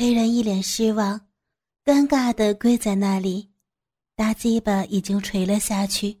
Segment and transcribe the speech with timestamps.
[0.00, 1.20] 黑人一脸失望，
[1.84, 3.50] 尴尬的跪在那里，
[4.16, 6.18] 大鸡巴已经垂了下去，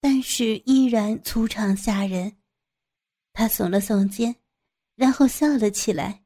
[0.00, 2.32] 但是依然粗长吓人。
[3.32, 4.32] 他耸了耸肩，
[4.94, 6.22] 然后笑了起来。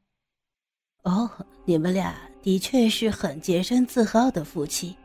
[1.01, 1.27] 哦，
[1.65, 4.95] 你们俩的确是很洁身自好的夫妻，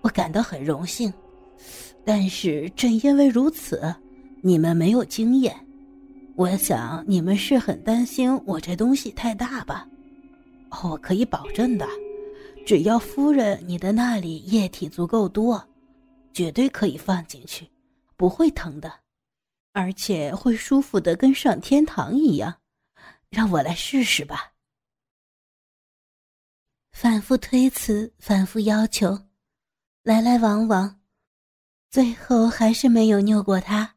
[0.00, 1.12] 我感到很荣幸。
[2.02, 3.94] 但是正因为如此，
[4.42, 5.54] 你们没有经验。
[6.34, 9.86] 我想你们是很担心我这东西太大吧？
[10.82, 11.86] 我可以保证的，
[12.66, 15.66] 只要夫人你的那里液体足够多，
[16.32, 17.70] 绝对可以放进去，
[18.16, 18.92] 不会疼的，
[19.72, 22.56] 而且会舒服的跟上天堂一样。
[23.30, 24.52] 让我来试试吧。
[26.92, 29.26] 反复推辞，反复要求，
[30.04, 31.00] 来来往往，
[31.90, 33.96] 最后还是没有拗过他。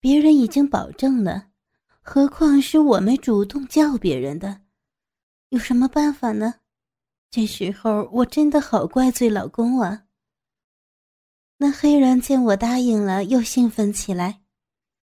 [0.00, 1.50] 别人已经保证了，
[2.00, 4.63] 何况是我们主动叫别人的，
[5.50, 6.54] 有什么办法呢？
[7.30, 10.04] 这时候我真的好怪罪老公啊。
[11.56, 14.40] 那黑人见我答应了，又兴奋起来，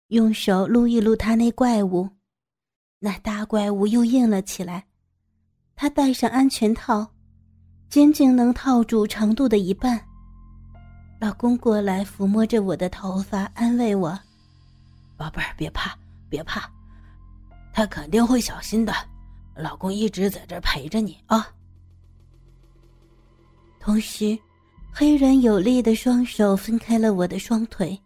[0.08, 2.09] 用手撸一撸他那怪物，
[3.00, 4.86] 那大怪物又硬了起来。
[5.76, 7.10] 他戴上安全套，
[7.89, 10.00] 仅仅能套住长度的一半。
[11.20, 14.17] 老公过来抚摸着我的头发，安慰我
[15.17, 15.98] ：“宝贝儿，别怕，
[16.30, 16.70] 别怕，
[17.73, 18.94] 他肯定会小心的。
[19.56, 21.48] 老公一直在这陪着你啊。”
[23.80, 24.38] 同时，
[24.92, 28.00] 黑人有力的双手分开了我的双腿，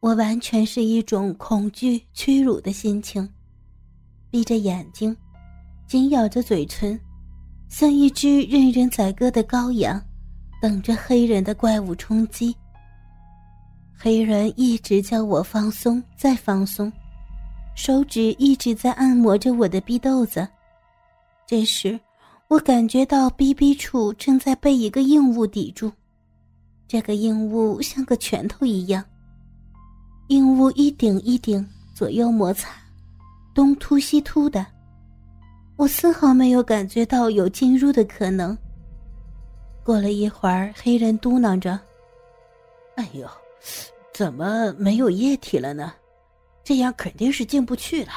[0.00, 3.28] 我完全是一种恐惧、屈辱的心情，
[4.30, 5.16] 闭着眼睛。
[5.86, 7.00] 紧咬着嘴唇，
[7.70, 9.98] 像一只任人宰割的羔羊，
[10.60, 12.54] 等着黑人的怪物冲击。
[13.96, 16.92] 黑人一直叫我放松，再放松，
[17.78, 20.46] 手指一直在按摩着我的逼豆子。
[21.46, 21.98] 这时，
[22.48, 25.92] 我感觉到逼逼处正在被一个硬物抵住，
[26.88, 29.02] 这个硬物像个拳头一样。
[30.26, 31.64] 硬物一顶一顶，
[31.94, 32.68] 左右摩擦，
[33.54, 34.66] 东突西突的。
[35.76, 38.58] 我丝毫没有感觉到有进入的可能。
[39.84, 41.78] 过了一会儿，黑人嘟囔着
[42.96, 43.24] ：“哎呦，
[44.12, 45.92] 怎么没有液体了呢？
[46.68, 48.10] 这样肯定是进不去了。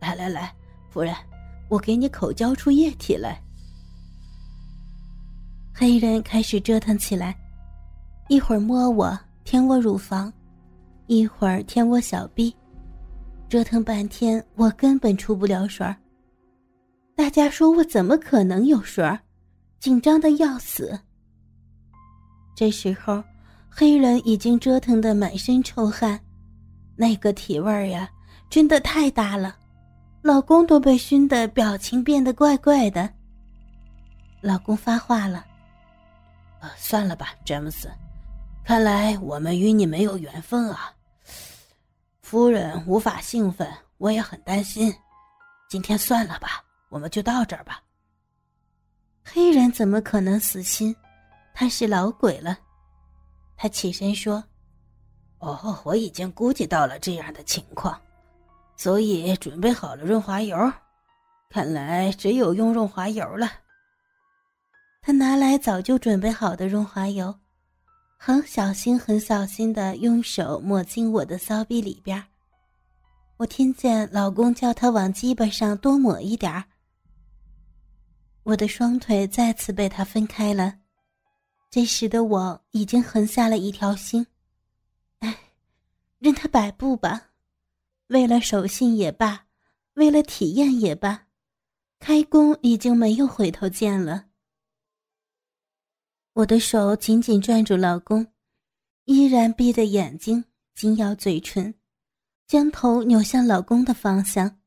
[0.00, 0.52] 来来来，
[0.90, 1.14] 夫人，
[1.68, 3.40] 我给你口交出液体来。”
[5.72, 7.38] 黑人开始折腾起来，
[8.26, 10.32] 一会儿摸我，舔我乳房，
[11.06, 12.52] 一会儿舔我小臂，
[13.48, 15.94] 折腾半天，我根本出不了水儿。
[17.14, 19.16] 大家说我怎么可能有水儿？
[19.78, 20.98] 紧张的要死。
[22.56, 23.22] 这时候，
[23.70, 26.20] 黑人已经折腾的满身臭汗，
[26.96, 28.10] 那个体味儿呀，
[28.50, 29.56] 真的太大了。
[30.22, 33.08] 老公都被熏得表情变得怪怪的。
[34.40, 35.44] 老公发话了
[36.60, 37.90] ：“呃，算了吧，詹姆斯，
[38.64, 40.92] 看来我们与你没有缘分啊。
[42.22, 44.92] 夫人无法兴奋，我也很担心。
[45.68, 47.82] 今天算了吧。”我们就到这儿吧。
[49.24, 50.94] 黑人怎么可能死心？
[51.52, 52.56] 他是老鬼了。
[53.56, 54.42] 他起身说
[55.50, 58.00] ：“哦，我已经估计到了这样的情况，
[58.76, 60.56] 所以准备好了润滑油。
[61.48, 63.50] 看来只有用润滑油了。”
[65.00, 67.32] 他拿来早就准备好的润滑油，
[68.18, 72.20] 很小心、很小心的用手抹进我的骚逼里边。
[73.36, 76.64] 我听见老公叫他往鸡巴上多抹一点儿。
[78.42, 80.74] 我的双腿再次被他分开了，
[81.70, 84.26] 这时的我已经横下了一条心。
[86.18, 87.30] 任他摆布吧，
[88.08, 89.46] 为了守信也罢，
[89.94, 91.26] 为了体验也罢，
[91.98, 94.26] 开弓已经没有回头箭了。
[96.32, 98.26] 我的手紧紧攥住老公，
[99.04, 100.44] 依然闭着眼睛，
[100.74, 101.74] 紧咬嘴唇，
[102.46, 104.58] 将头扭向老公的方向。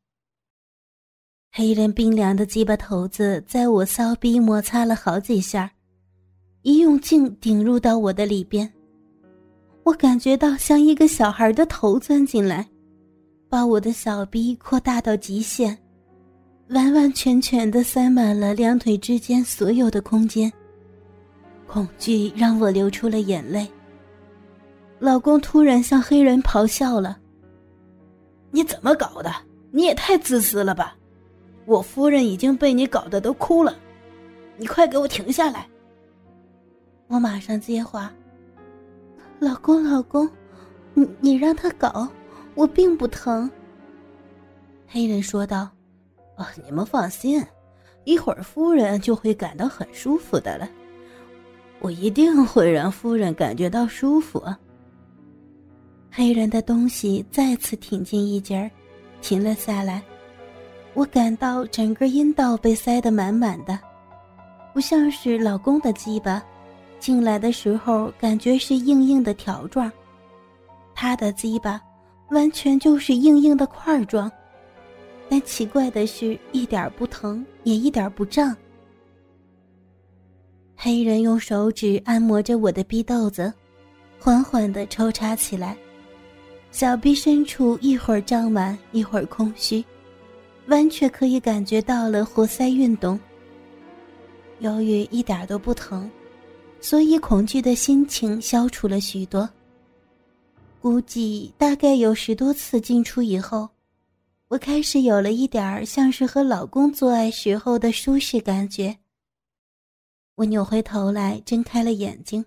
[1.52, 5.72] 黑人冰凉的鸡巴头子在我骚逼摩擦了好几下，
[6.62, 8.72] 一用劲顶入到我的里边，
[9.90, 12.64] 我感觉到像一个小孩的头钻进来，
[13.50, 15.76] 把我的小臂扩大到极限，
[16.70, 20.52] 完完全全的塞满了两腿之间所有的空间。
[21.66, 23.68] 恐惧让我流出了眼泪。
[25.00, 27.18] 老公突然向黑人咆哮了
[28.52, 29.34] ：“你怎么搞的？
[29.72, 30.96] 你也太自私了吧！”
[31.66, 33.76] 我夫人已经被你搞得都哭了，
[34.56, 35.68] 你快给我停下来！
[37.08, 38.14] 我马上接话
[39.40, 40.30] ：“老公，老公，
[40.94, 42.08] 你你让他搞，
[42.56, 43.50] 我并不疼。”
[44.88, 45.70] 黑人说道
[46.36, 47.44] ：“哦，你们放心，
[48.03, 50.68] 一会儿夫人就会感到很舒服的了。
[51.80, 54.44] 我一定会让夫人感觉到舒服。
[56.12, 58.70] 黑人的东西再次挺进一截儿，
[59.22, 60.03] 停了下来。
[60.96, 63.80] 我感到整个阴道被塞得满满的，
[64.74, 66.44] 不像是老公的鸡巴，
[66.99, 69.91] 进来的时候感觉是硬硬的条状，
[70.93, 71.81] 他的鸡巴
[72.29, 74.31] 完全就是硬硬的块状。
[75.29, 78.55] 但奇怪的是，一点不疼，也一点不胀。
[80.75, 83.53] 黑人用手指按摩着我的逼豆子，
[84.19, 85.78] 缓缓地抽插起来，
[86.72, 89.84] 小臂深处一会儿胀满，一会儿空虚，
[90.67, 93.19] 完全可以感觉到了活塞运动。
[94.59, 96.09] 由于一点都不疼，
[96.81, 99.49] 所以恐惧的心情消除了许多。
[100.81, 103.70] 估计大概有十多次进出以后。
[104.47, 108.97] 我开始有了一点儿像是和老公做爱时候的舒适感觉。
[110.34, 112.43] 我扭回头来，睁开了眼睛，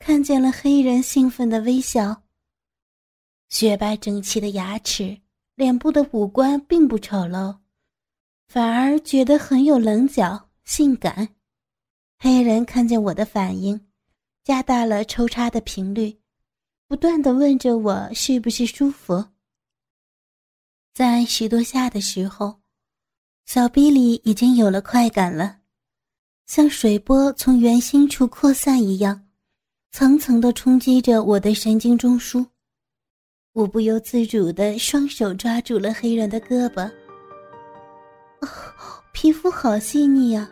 [0.00, 2.22] 看见了黑人兴奋的微笑。
[3.48, 5.16] 雪白整齐的牙齿，
[5.54, 7.58] 脸部的五官并不丑陋，
[8.48, 11.28] 反而觉得很有棱角、性感。
[12.18, 13.80] 黑人看见我的反应，
[14.42, 16.18] 加大了抽插的频率，
[16.88, 19.24] 不断的问着我是不是舒服。
[20.94, 22.60] 在许多下的时候，
[23.46, 25.58] 小臂里已经有了快感了，
[26.46, 29.26] 像水波从圆心处扩散一样，
[29.90, 32.46] 层层的冲击着我的神经中枢。
[33.52, 36.90] 我不由自主的双手抓住了黑人的胳膊。
[38.40, 38.48] 哦，
[39.12, 40.48] 皮肤好细腻呀，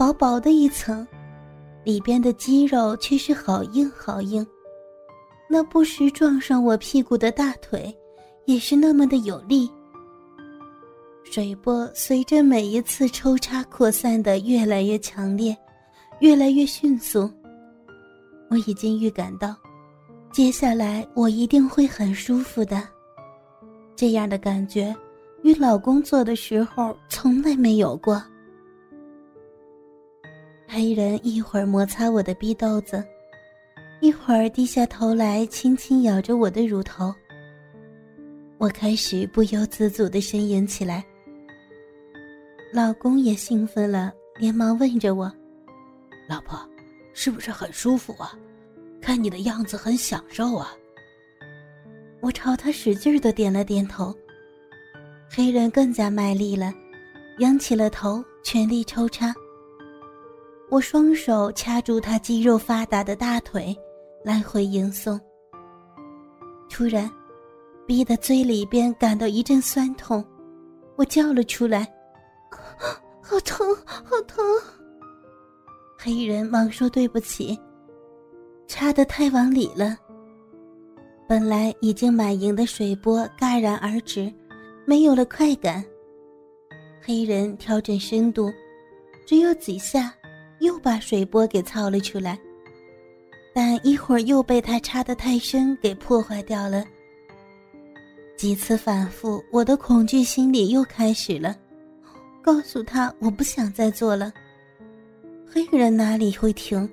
[0.00, 1.06] 薄薄的一层，
[1.84, 4.44] 里边的肌肉却是好硬好硬。
[5.46, 7.94] 那不时撞上我屁股的大腿，
[8.46, 9.70] 也是那么的有力。
[11.22, 15.54] 水波随着每一次抽插扩散的越来越强烈，
[16.20, 17.30] 越来越迅速。
[18.48, 19.54] 我已经预感到，
[20.32, 22.82] 接下来我一定会很舒服的。
[23.94, 24.96] 这样的感觉，
[25.42, 28.18] 与老公做的时候从来没有过。
[30.80, 33.04] 黑人一会儿摩擦我的逼豆子，
[34.00, 37.14] 一会儿低下头来轻轻咬着我的乳头。
[38.56, 41.04] 我开始不由自主的呻吟起来。
[42.72, 45.30] 老公也兴奋了，连忙问着我
[46.26, 46.58] ：“老婆，
[47.12, 48.32] 是不是很舒服啊？
[49.02, 50.74] 看你的样子很享受啊。”
[52.22, 54.16] 我朝他使劲的点了点头。
[55.28, 56.72] 黑人更加卖力了，
[57.40, 59.30] 仰起了头，全力抽插。
[60.70, 63.76] 我双手掐住他肌肉发达的大腿，
[64.24, 65.20] 来回迎送。
[66.68, 67.10] 突然，
[67.88, 70.24] 逼得嘴里边感到一阵酸痛，
[70.94, 71.92] 我叫了出来。
[73.20, 74.44] 好疼，好疼！
[75.98, 77.58] 黑人忙说对不起，
[78.68, 79.98] 插得太往里了。
[81.28, 84.32] 本来已经满盈的水波戛然而止，
[84.86, 85.84] 没有了快感。
[87.02, 88.52] 黑人调整深度，
[89.26, 90.14] 只有几下，
[90.60, 92.38] 又把水波给操了出来，
[93.52, 96.84] 但一会儿又被他插得太深给破坏掉了。
[98.36, 101.56] 几次反复，我的恐惧心理又开始了。
[102.42, 104.32] 告诉他我不想再做了。
[105.46, 106.88] 黑人哪里会停？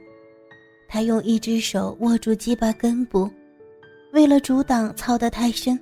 [0.89, 3.29] 他用一只手握住鸡巴根部，
[4.12, 5.79] 为了阻挡操得太深。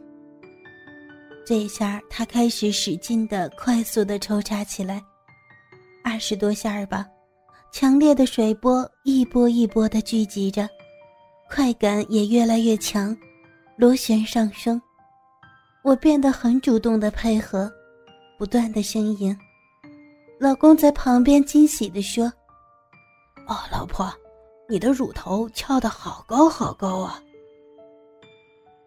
[1.46, 5.02] 这下他开始使劲的、快速的抽插起来，
[6.04, 7.06] 二十多下吧。
[7.78, 10.66] 强烈的水波一波一波的聚集着，
[11.50, 13.14] 快感也越来越强，
[13.76, 14.82] 螺旋上升。
[15.84, 17.70] 我变得很主动的配合，
[18.40, 19.38] 不断的呻吟。
[20.40, 22.32] 老公在旁边惊喜的说
[23.46, 24.10] ：“哦，老婆，
[24.70, 27.22] 你的乳头翘得好高好高啊！”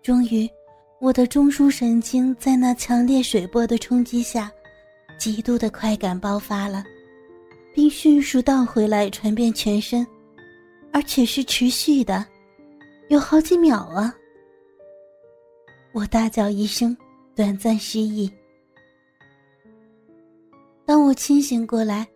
[0.02, 0.48] 终于，
[0.98, 4.50] 我的中枢神经在那强烈水波的冲击下，
[5.18, 6.82] 极度的快感爆发了，
[7.74, 10.06] 并迅速倒回来传遍全身，
[10.92, 12.24] 而且是持续的，
[13.08, 14.14] 有好几秒啊！
[15.92, 16.96] 我大叫一声，
[17.34, 18.30] 短暂失忆。
[20.84, 22.06] 当我清醒过来，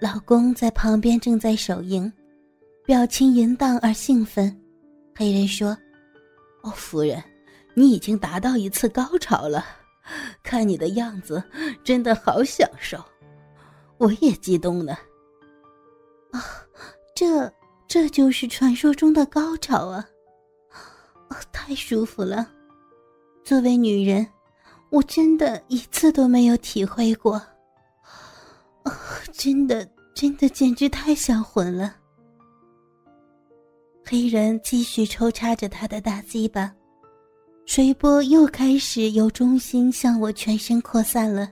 [0.00, 2.12] 老公在旁边正在手淫，
[2.84, 4.54] 表情淫荡而兴奋。
[5.14, 5.76] 黑人说
[6.62, 7.22] ：“哦，夫人，
[7.74, 9.64] 你已经达到一次高潮了，
[10.42, 11.42] 看你的样子，
[11.84, 12.98] 真的好享受，
[14.02, 14.92] 我也激动呢。”
[16.34, 16.42] 啊，
[17.14, 17.52] 这
[17.86, 20.04] 这就是传说中的高潮啊！
[21.28, 22.50] 啊，太舒服了。
[23.44, 24.26] 作为女人，
[24.90, 27.40] 我真的一次都没有体会过。
[29.32, 31.96] 真的，真的简直太销魂了。
[34.04, 36.74] 黑人继续抽插着他的大鸡巴，
[37.66, 41.48] 水波又开始由中心向我全身扩散了。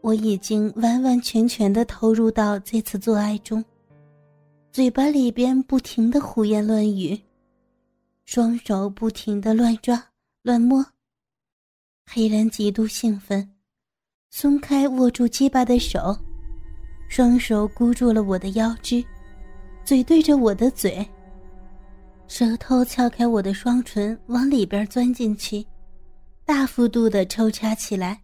[0.00, 3.64] 我已经完完全全的投入到这次做爱中，
[4.72, 7.20] 嘴巴里边不停的胡言乱语，
[8.24, 10.02] 双手不停的乱抓
[10.42, 10.84] 乱摸。
[12.10, 13.46] 黑人极度兴奋，
[14.30, 16.16] 松开握住鸡巴的手，
[17.08, 19.04] 双手箍住了我的腰肢。
[19.84, 21.06] 嘴对着我的嘴，
[22.28, 25.66] 舌头撬开我的双唇，往里边钻进去，
[26.44, 28.20] 大幅度的抽插起来。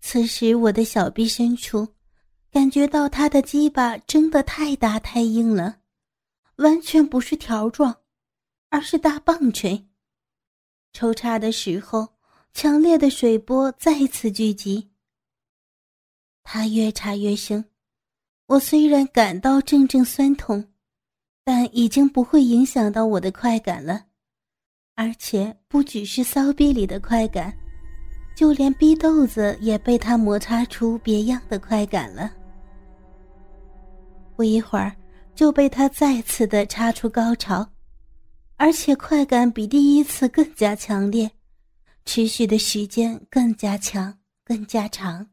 [0.00, 1.86] 此时我的小臂深处，
[2.50, 5.80] 感觉到他的鸡巴真的太大太硬了，
[6.56, 7.94] 完全不是条状，
[8.70, 9.86] 而是大棒槌。
[10.92, 12.08] 抽插的时候，
[12.52, 14.90] 强烈的水波再次聚集。
[16.42, 17.64] 他越插越深。
[18.46, 20.72] 我虽然感到阵阵酸痛，
[21.44, 24.06] 但已经不会影响到我的快感了，
[24.96, 27.56] 而且不只是骚逼里的快感，
[28.40, 32.32] 就连逼豆子也被他摩擦出别样的快感了。
[34.34, 34.90] 不一会儿
[35.34, 37.68] 就被他再次的插出高潮，
[38.56, 41.30] 而且快感比第一次更加强烈，
[42.06, 45.26] 持续的时间更加强、更加长。